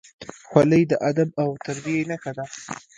[0.47, 2.45] خولۍ د ادب او تربیې نښه ده.